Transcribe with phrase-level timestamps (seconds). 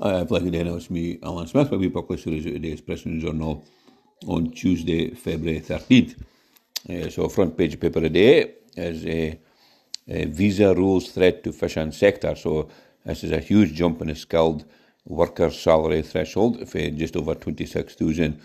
[0.00, 3.20] Uh, like again, it's me, Alan Smith, will be published series of today's Press and
[3.20, 3.62] Journal
[4.26, 6.14] on Tuesday, February 13th.
[6.88, 9.38] Uh, so, front page paper today is a,
[10.08, 12.34] a, visa rules threat to fish and sector.
[12.34, 12.70] So,
[13.04, 14.64] this is a huge jump in the skilled
[15.04, 18.40] worker salary threshold for just over 26,000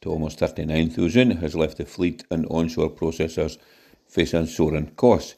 [0.00, 3.58] to almost 39,000 has left the fleet and onshore processors
[4.06, 5.34] facing soaring costs.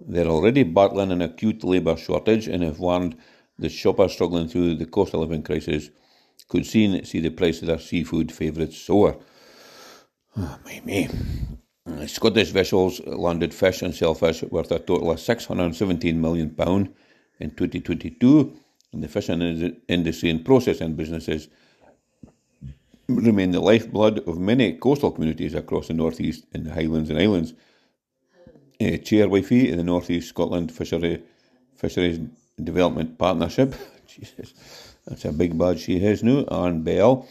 [0.00, 3.18] They're already battling an acute labour shortage and have warned
[3.58, 5.90] the shoppers struggling through the cost of living crisis
[6.48, 9.18] could soon see the price of their seafood favourites soar.
[10.36, 11.08] Oh, my me.
[12.06, 16.54] Scottish vessels landed fish and shellfish worth a total of £617 million
[17.40, 18.56] in 2022,
[18.92, 21.48] and the fishing industry and processing businesses
[23.08, 27.52] remain the lifeblood of many coastal communities across the northeast and the Highlands and Islands.
[28.80, 31.22] Uh, Chair Wifey in the Northeast Scotland Fishery
[31.76, 32.20] Fisheries
[32.62, 33.74] Development Partnership.
[34.06, 34.52] Jesus,
[35.06, 36.44] that's a big badge she has now.
[36.44, 37.26] Anne Bell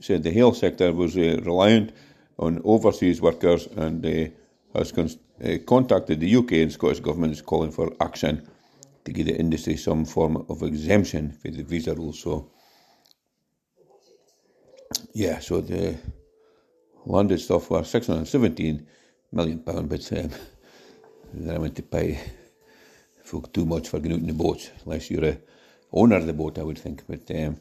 [0.00, 1.92] said the health sector was uh, reliant
[2.38, 4.30] on overseas workers and uh,
[4.74, 5.10] has con-
[5.44, 8.48] uh, contacted the UK and Scottish governments calling for action
[9.04, 12.20] to give the industry some form of exemption for the visa rules.
[12.20, 12.50] So,
[15.12, 15.96] yeah, so the
[17.04, 18.86] landed stuff was 617
[19.32, 20.30] million pound, but um,
[21.34, 22.20] then I went to pay
[23.30, 25.38] for too much for getting out in the boat, unless you're a
[25.92, 27.04] owner of the boat, I would think.
[27.08, 27.56] But um,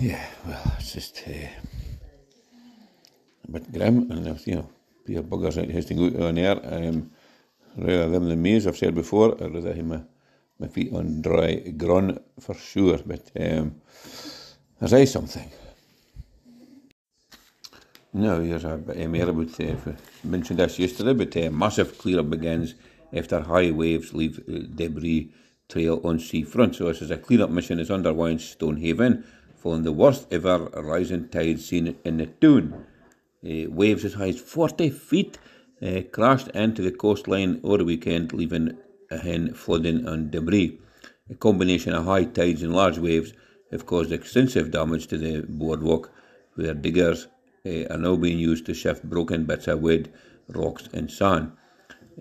[0.00, 1.48] yeah, well, it's just uh,
[3.46, 4.68] a bit grim, and you know,
[5.04, 6.58] Peter buggers out to go on air.
[6.64, 7.10] Um,
[7.76, 10.00] rather than the maze, I've said before, I'd rather have my,
[10.58, 12.98] my feet on dry ground for sure.
[13.04, 13.76] But um,
[14.80, 15.50] there's something.
[18.14, 19.92] No, here's a bit more about, uh,
[20.24, 22.74] mentioned this yesterday, but uh, massive clear up begins
[23.12, 25.32] after high waves leave uh, debris
[25.68, 26.76] trail on seafront.
[26.76, 29.24] So this is a clean-up mission is underway in Stonehaven
[29.56, 32.86] following the worst ever rising tide seen in the Doon.
[33.44, 35.38] Uh, waves as high as 40 feet
[35.82, 38.76] uh, crashed into the coastline over the weekend, leaving
[39.10, 40.78] again flooding and debris.
[41.30, 43.32] A combination of high tides and large waves
[43.72, 46.12] have caused extensive damage to the boardwalk,
[46.54, 47.26] where diggers
[47.66, 50.12] uh, are now being used to shift broken bits of wood,
[50.48, 51.52] rocks, and sand.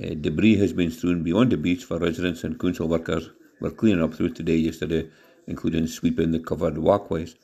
[0.02, 3.30] Uh, debris has been strewn beyond the beach for residents and council workers
[3.62, 5.10] were cleaning up through today, yesterday,
[5.48, 7.36] including sweeping the covered walkways.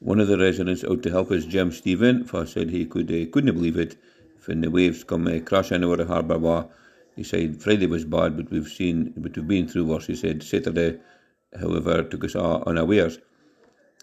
[0.00, 3.30] One of the residents out to help is Jim Stephen, for said he could uh,
[3.30, 3.96] couldn't believe it
[4.46, 6.72] when the waves come uh, crashing over the harbour wall.
[7.14, 10.06] He said Friday was bad, but we've seen, but we've been through worse.
[10.06, 10.98] He said Saturday,
[11.60, 13.18] however, took us all unawares.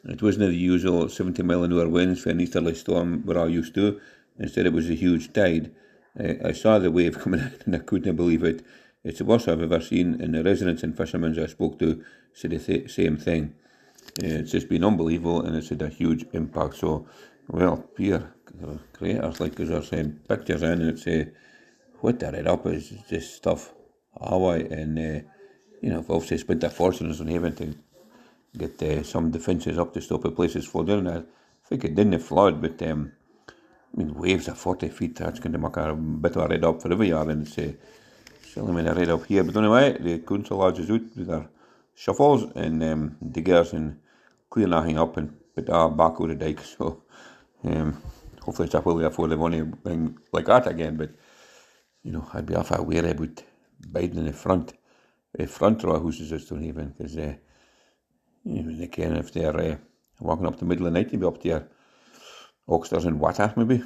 [0.06, 3.50] It wasn't the usual 70 mile an hour winds for an easterly storm we're all
[3.50, 4.00] used to.
[4.40, 5.72] Instead, it was a huge tide.
[6.20, 8.66] I, saw the wave coming in and I couldn't believe it.
[9.04, 12.52] It's the worst I've ever seen, and the residents and fishermen I spoke to said
[12.52, 13.56] the th- same thing.
[14.20, 16.76] It's just been unbelievable, and it's had a huge impact.
[16.78, 17.08] So,
[17.48, 18.34] well, Pierre,
[18.94, 21.30] creators like us are saying pictures in, and uh,
[22.02, 23.74] what they're it up is just stuff.
[24.20, 25.28] Hawaii, and uh,
[25.82, 27.76] you know, obviously spent their fortunes on having to
[28.58, 31.08] get uh, some defences up to stop the places flooding.
[31.08, 31.24] I
[31.66, 33.14] think it didn't flood, but um,
[33.94, 36.64] I mean, waves of 40 feet, that's going to make a bit of a red
[36.64, 37.72] up for every year, and it's uh,
[38.44, 39.44] certainly made a red up here.
[39.44, 41.50] But anyway, the council lads is out with their
[41.96, 44.00] shuffles and um, diggers and
[44.50, 46.60] clearing everything up and put that back over the dike.
[46.62, 47.04] So
[47.64, 48.02] um,
[48.42, 49.64] hopefully it's will afford the money
[50.32, 50.96] like that again.
[50.96, 51.12] But,
[52.04, 53.44] you know, I'd be off aware about
[53.92, 54.74] Biden in the front,
[55.34, 57.34] the front row houses at Stonehaven, because uh,
[58.44, 59.76] you know, they can if they're uh,
[60.20, 61.68] walking up the middle of the night, they'll be up there,
[62.68, 63.84] Oxters and Water maybe.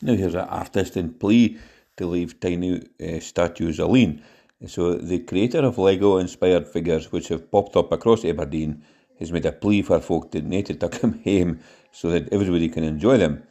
[0.00, 1.58] Now here's an artist in plea
[1.96, 4.22] to leave tiny uh, statues alone.
[4.66, 8.82] So the creator of Lego-inspired figures which have popped up across Aberdeen
[9.18, 11.60] has made a plea for folk to need to tuck them home
[11.92, 13.42] so that everybody can enjoy them.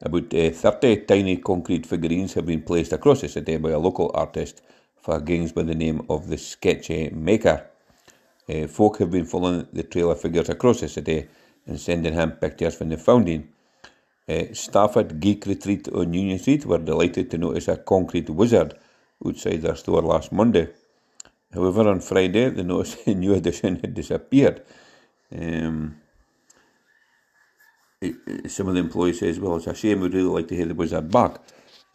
[0.00, 4.10] About uh, 30 tiny concrete figurines have been placed across the city by a local
[4.14, 4.62] artist
[5.00, 7.66] for games by the name of the Sketchy Maker.
[8.48, 11.28] Uh, folk have been following the trail of figures across the city
[11.66, 13.48] and sending him pictures from the founding.
[14.28, 18.74] Uh, Stafford Geek Retreat on Union Street were delighted to notice a concrete wizard
[19.26, 20.68] outside their store last Monday.
[21.52, 24.62] However, on Friday, they noticed a new edition had disappeared.
[25.36, 25.96] Um,
[28.48, 30.74] some of the employees says, well, it's a shame, we'd really like to hear the
[30.74, 31.38] wizard back.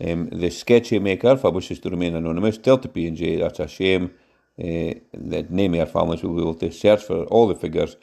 [0.04, 4.12] Um, the sketchy maker, for wishes to remain anonymous, tell to P&J that's a shame
[4.60, 7.96] uh, that name our families will be able to search for all the figures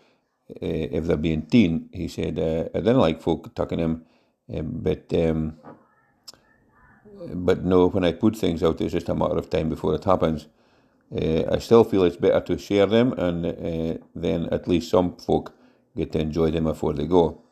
[0.49, 1.91] if they're being teen.
[1.93, 4.05] He said, uh, I didn't like folk tucking him,
[4.55, 5.59] um, but um,
[7.35, 10.05] but no, when I put things out, it's just a matter of time before it
[10.05, 10.49] happens.
[11.15, 15.17] uh, I still feel it's better to share them, and uh, then at least some
[15.17, 15.55] folk
[15.97, 17.43] get to enjoy them before they go.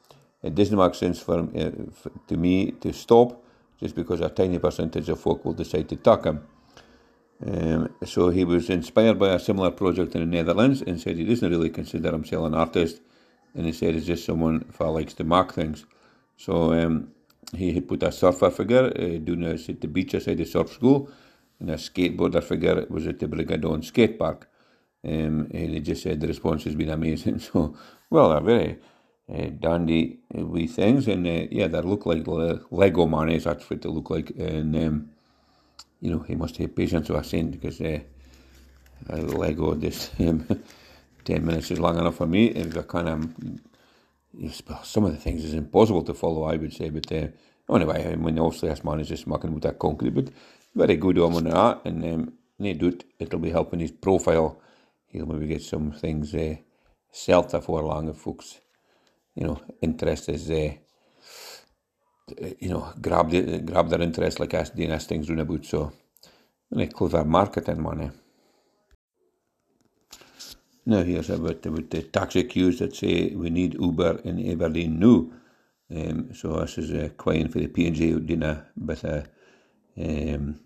[0.43, 1.47] It doesn't make sense for,
[1.93, 3.45] for to me to stop
[3.81, 6.43] just because a tiny percentage of folk will decide to tuck him.
[7.45, 11.25] Um, so he was inspired by a similar project in the Netherlands and said he
[11.25, 13.01] doesn't really consider himself an artist,
[13.55, 15.85] and he said he's just someone who likes to mark things.
[16.37, 17.09] So um,
[17.55, 21.11] he, put a surfer figure uh, doing this at the beach outside the surf school,
[21.59, 24.49] and a skateboarder figure was at the Brigadon skate park.
[25.05, 27.39] Um, and he just said the response has been amazing.
[27.53, 27.77] So,
[28.09, 28.79] well, they're very
[29.33, 33.45] uh, dandy wee things, and uh, yeah, they look like Lego manis.
[33.45, 35.11] That's what they look like, and um,
[36.03, 38.01] you know, he must have patience with a saint because uh,
[39.11, 40.47] Lego this um,
[41.25, 42.49] ten minutes is long enough for me.
[42.49, 43.31] It's a kind of
[44.85, 47.29] some of the things is impossible to follow, I would say, but uh,
[47.75, 50.29] anyway, I mean, obviously this man is just mucking with that concrete, but
[50.75, 54.61] very good on that, and um, no doubt it'll be helping his profile.
[55.09, 56.57] He'll maybe get some things uh,
[57.13, 58.61] self for long if folks
[59.37, 60.73] you know, interest is, uh,
[62.61, 65.65] you know, grab, the, grab their interest like as things run about.
[65.65, 65.93] So,
[66.71, 68.11] really clever marketing money.
[70.85, 75.27] Now here's about, about the taxi queues that say we need Uber in Aberdeen now.
[75.95, 79.29] Um, so this is a coin for the P&J doing a bit of
[79.97, 80.59] um,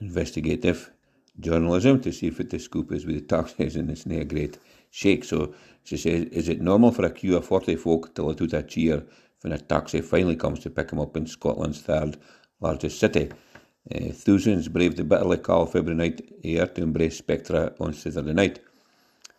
[0.00, 0.92] investigative
[1.40, 4.58] journalism to see if the scoop is with the taxis and it's not a great
[4.90, 5.24] shake.
[5.24, 8.52] So she says, Is it normal for a queue of 40 folk to let out
[8.52, 9.04] a cheer
[9.46, 12.16] when a taxi finally comes to pick him up in Scotland's third
[12.60, 13.30] largest city?
[13.94, 18.58] Uh, thousands braved the bitterly cold February night air to embrace Spectra on Saturday night.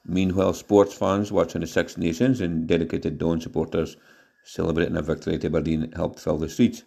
[0.05, 3.97] Meanwhile, sports fans watching the Six Nations and dedicated Dawn supporters
[4.45, 6.83] celebrating a victory at Aberdeen helped fill the streets.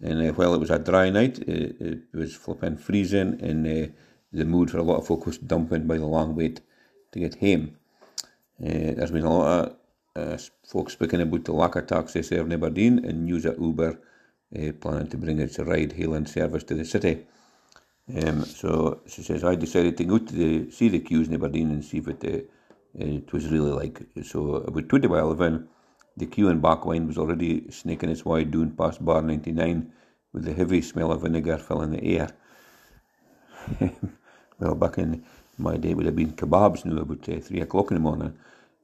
[0.00, 3.92] And uh, while it was a dry night, it, it was flipping freezing, and uh,
[4.32, 6.62] the mood for a lot of folk was dampened by the long wait
[7.12, 7.76] to get home.
[8.58, 9.74] Uh, there's been a lot of uh,
[10.66, 13.98] folks speaking about the lack of taxi service in Aberdeen and news that Uber
[14.80, 17.26] planning to bring its ride hailing service to the city.
[18.14, 21.70] Um, so she says, I decided to go to the, see the queues in Aberdeen
[21.70, 22.46] and see what the,
[22.94, 24.00] it was really like.
[24.22, 25.68] So about 20 by 11,
[26.16, 29.92] the queue in Back Wynd was already snaking its way down past bar 99
[30.32, 32.30] with the heavy smell of vinegar filling the air.
[34.60, 35.24] well, back in
[35.58, 38.38] my day it would have been kebabs now about uh, three o'clock in the morning.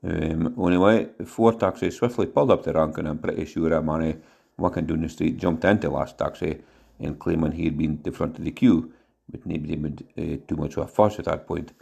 [0.04, 4.22] Um, anyway, four taxis swiftly pulled up the rank, and I'm pretty sure a man
[4.58, 6.60] walking down the street jumped into the last taxi
[6.98, 8.92] and claiming he had been the front of the queue,
[9.28, 11.72] but nobody made uh, too much of a fuss at that point.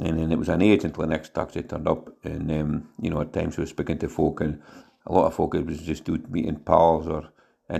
[0.00, 3.10] And then it was an age until the next taxi turned up, and um, you
[3.10, 4.62] know at times we were speaking to folk, and
[5.06, 7.30] a lot of folk it was just doing meeting pals or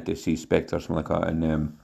[0.05, 1.79] to see Spectra or something like that, and um,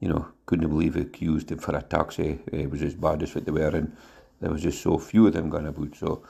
[0.00, 2.40] you know, couldn't believe it accused him for a taxi.
[2.50, 3.96] It was as bad as what they were, and
[4.40, 5.94] there was just so few of them going about.
[5.94, 6.24] So,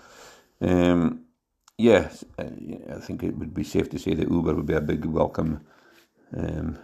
[0.60, 1.24] Um,
[1.78, 5.04] yeah, I think it would be safe to say that Uber would be a big
[5.06, 5.64] welcome
[6.36, 6.78] um,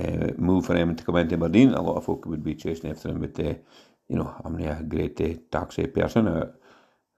[0.00, 1.74] uh, move for him to come into Aberdeen.
[1.74, 3.54] A lot of folk would be chasing after him, but uh,
[4.08, 6.28] you know, I'm not a great uh, taxi person.
[6.28, 6.46] It uh,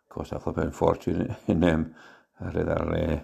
[0.08, 1.94] costs a flipping fortune, and um,
[2.40, 3.20] I rather uh,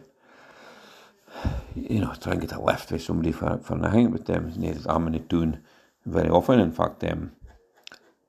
[1.74, 4.10] you know try and get a lift with somebody for for nothing.
[4.10, 4.52] But um,
[4.86, 5.58] I'm not doing
[6.04, 6.60] very often.
[6.60, 7.32] In fact, um,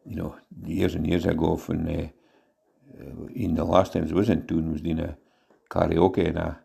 [0.05, 2.07] you know, years and years ago when uh,
[3.35, 5.17] in the last times I was in Doon, was doing a
[5.69, 6.59] karaoke in a,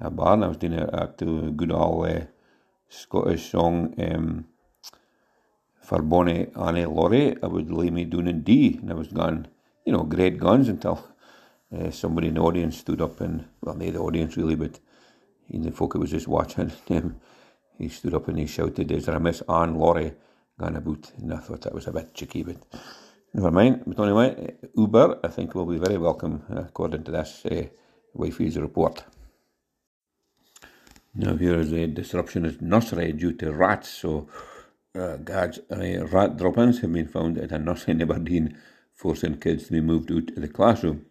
[0.00, 2.20] a bar, and I was doing a, a, good old uh,
[2.88, 4.46] Scottish song um,
[5.82, 7.36] for Bonnie Annie Laurie.
[7.42, 9.46] I would lay me doing in D, and I was going,
[9.84, 11.04] you know, great guns until
[11.76, 14.80] uh, somebody in the audience stood up and, well, not the audience really, but
[15.50, 17.20] in the folk that was just watching him.
[17.76, 20.14] He stood up and he shouted, Is there a Miss Anne Laurie
[20.58, 21.12] going about?
[21.18, 22.56] And I thought that was a bit cheeky, but
[23.38, 23.84] never mind.
[23.86, 27.66] But anyway, Uber, I think, will be very welcome according to this uh,
[28.14, 29.04] Wifey's report.
[31.14, 33.90] Now, here is a disruption at nursery due to rats.
[33.90, 34.28] So,
[34.94, 38.58] uh, gags, uh, rat droppings have been found at a nursery in Aberdeen,
[38.92, 41.06] forcing kids to be moved out of the classroom.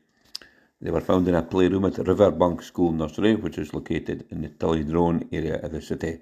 [0.81, 4.49] They were found in a playroom at Riverbank School Nursery, which is located in the
[4.49, 6.19] Tillydrone area of the city,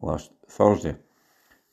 [0.00, 0.96] last Thursday.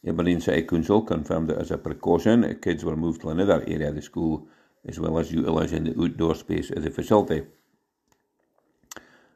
[0.07, 3.95] Aberdeen City Council confirmed that as a precaution, kids were moved to another area of
[3.95, 4.47] the school,
[4.87, 7.43] as well as utilising the outdoor space of the facility.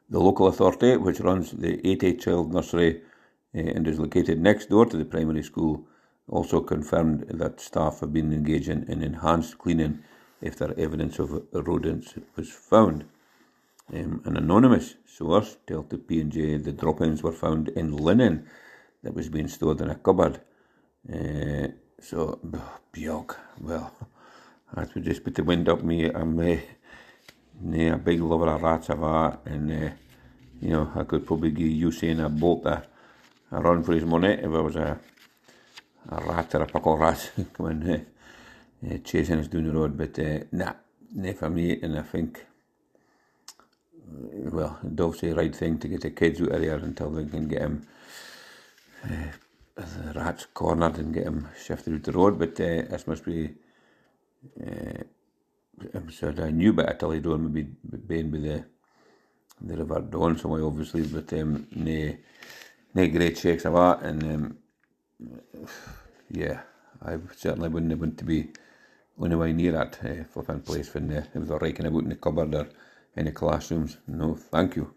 [0.08, 3.02] The local authority, which runs the 80 child nursery
[3.54, 5.86] uh, and is located next door to the primary school,
[6.28, 10.04] also confirmed that staff have been engaging in enhanced cleaning
[10.40, 13.04] if there evidence of rodents was found.
[13.92, 18.46] Um, an anonymous source told the P&J the drop-ins were found in linen
[19.02, 20.40] that was being stored in a cupboard.
[21.08, 21.68] Uh,
[22.00, 22.38] so,
[22.92, 23.92] Bjork, well,
[24.76, 26.58] As we just put the wind up me, I'm uh,
[27.74, 29.90] a big lover of rats of art, and uh,
[30.60, 32.84] you know, I could probably give Usain a Bolt a,
[33.50, 35.00] a run for his money if I was a,
[36.08, 39.98] a rat or a pack of rats coming uh, uh, chasing us down the road.
[39.98, 40.74] But uh, nah,
[41.14, 42.46] not for me, and I think,
[44.06, 47.48] well, Dove's the right thing to get the kids out of there until they can
[47.48, 47.86] get him.
[49.02, 49.32] Uh,
[50.14, 53.54] rats cornered and get him shifted out the road, but uh, this must be
[54.60, 55.02] uh,
[56.10, 57.62] so a new bit of Tilly Don would be
[58.06, 58.64] being with the
[59.60, 62.18] the River Don somewhere obviously, but um, nae,
[62.94, 64.58] nae great shakes of that, and um,
[66.30, 66.60] yeah,
[67.02, 68.50] I certainly wouldn't want to be
[69.22, 72.54] anywhere near that uh, flipping place when uh, if they're raking about in the cupboard
[72.54, 72.68] or
[73.16, 73.98] in the classrooms.
[74.06, 74.94] No, thank you.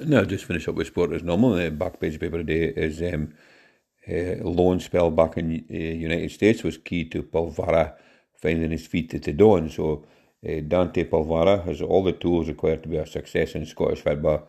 [0.00, 1.54] Now, just finish up with sport as normal.
[1.54, 3.32] The back page paper today is um,
[4.08, 7.94] uh, loan spell back in uh, United States was key to Polvara
[8.34, 9.70] finding his feet at the dawn.
[9.70, 10.04] So
[10.44, 14.48] uh, Dante Polvara has all the tools required to be a success in Scottish football.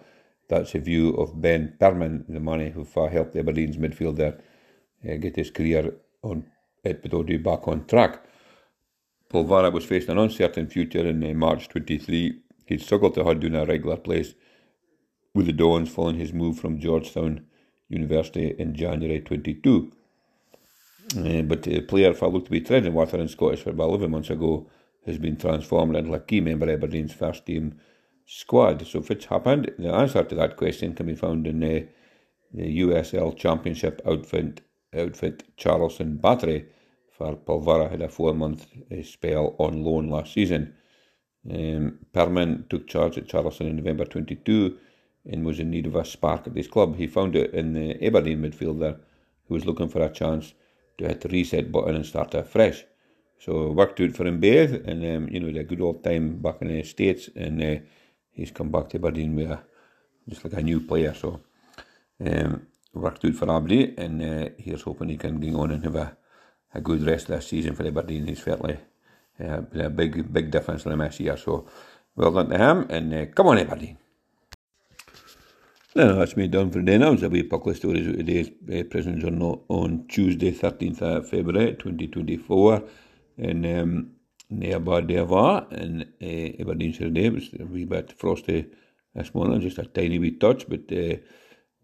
[0.49, 4.41] That's the view of Ben Pirmann, the man who helped the Aberdeen's midfielder
[5.07, 6.45] uh, get his career on
[6.83, 8.23] at Pittodrie back on track.
[9.29, 12.41] Polvara was facing an uncertain future in March 23.
[12.65, 14.33] He'd struggled to hold down a regular place
[15.35, 17.45] with the Dons following his move from Georgetown
[17.89, 19.91] University in January 22.
[21.17, 24.09] Uh, but the player who looked to be treading water in Scottish for about 11
[24.09, 24.67] months ago
[25.05, 27.79] has been transformed into a key member of Aberdeen's first team
[28.25, 28.87] squad.
[28.87, 31.81] So, if it's happened, the answer to that question can be found in uh,
[32.53, 34.61] the USL Championship outfit,
[34.97, 36.65] outfit Charleston Battery.
[37.11, 40.73] For Polvara had a four month uh, spell on loan last season.
[41.49, 44.77] Um, Pirmann took charge at Charleston in November 22
[45.29, 46.97] and was in need of a spark at this club.
[46.97, 48.99] He found it in the Aberdeen midfielder
[49.47, 50.53] who was looking for a chance
[50.97, 52.83] to hit the reset button and start afresh.
[53.39, 56.61] So worked out for him both, and um, you know the good old time back
[56.61, 57.75] in the states, and uh,
[58.31, 59.59] he's come back to Aberdeen with a,
[60.29, 61.13] just like a new player.
[61.13, 61.41] So
[62.25, 65.95] um, worked out for Aberdeen, and uh, here's hoping he can go on and have
[65.95, 66.17] a,
[66.73, 68.25] a good rest of this season for Aberdeen.
[68.25, 68.79] He's certainly
[69.39, 71.43] uh, a big big difference in the last.
[71.43, 71.67] So
[72.15, 73.97] well done to him, and uh, come on Aberdeen.
[75.97, 77.15] No, that's me done for the day now.
[77.15, 81.29] Be a couple of stories of today's uh, Press and Journal on Tuesday, 13th of
[81.29, 82.83] February 2024.
[83.37, 84.11] And um,
[84.49, 88.65] nearby var, and uh, Aberdeenshire day It was a wee bit frosty
[89.13, 91.15] this morning, just a tiny wee touch, but uh,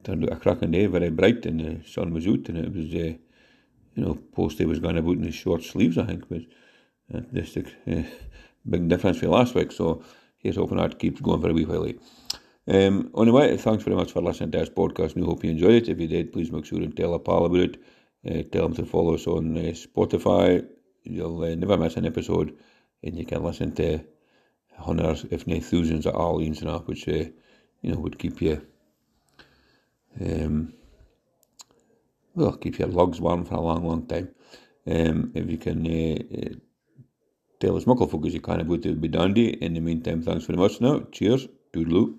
[0.03, 2.94] turned out a cracking day, very bright, and the sun was out, and it was,
[2.94, 3.15] uh,
[3.96, 6.41] you know, Posty was going about in his short sleeves, I think, but
[7.15, 8.03] uh, just a uh,
[8.70, 10.03] big difference from last week, so
[10.38, 11.94] here's hoping that keeps going for a wee while.
[12.68, 15.89] Um, anyway, thanks very much for listening to this podcast, we hope you enjoyed it.
[15.89, 17.82] If you did, please make sure and tell a pal about it.
[18.30, 20.65] Uh, tell them to follow us on uh, Spotify.
[21.03, 22.56] You'll uh, never miss an episode,
[23.03, 24.01] and you can listen to
[24.77, 27.25] hundreds, if not thousands, of Arlene's and up, which uh,
[27.82, 28.62] you know would keep you,
[30.20, 30.74] um,
[32.36, 34.30] well, keep your lugs warm for a long, long time.
[34.86, 36.53] Um, if you can uh,
[37.60, 39.50] tell as much folk as you can about it, would be dandy.
[39.50, 40.80] In the meantime, thanks very much.
[40.80, 42.18] Now, cheers, toodaloo.